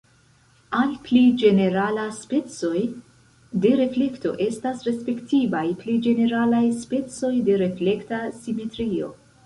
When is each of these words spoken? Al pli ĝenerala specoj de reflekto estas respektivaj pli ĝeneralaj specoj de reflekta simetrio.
Al 0.77 0.93
pli 1.07 1.19
ĝenerala 1.41 2.05
specoj 2.21 2.81
de 3.67 3.75
reflekto 3.83 4.33
estas 4.49 4.83
respektivaj 4.91 5.65
pli 5.85 5.99
ĝeneralaj 6.09 6.67
specoj 6.85 7.35
de 7.51 7.65
reflekta 7.67 8.27
simetrio. 8.43 9.17